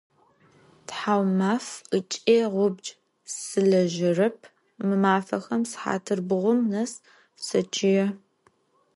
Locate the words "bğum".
6.29-6.59